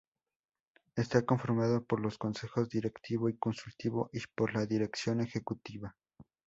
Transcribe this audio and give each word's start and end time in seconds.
Está 0.95 1.23
conformado 1.27 1.85
por 1.85 1.99
los 1.99 2.17
Consejos 2.17 2.67
Directivo 2.69 3.29
y 3.29 3.37
Consultivo 3.37 4.09
y 4.11 4.21
por 4.35 4.51
la 4.55 4.65
Dirección 4.65 5.21
Ejecutiva. 5.21 5.95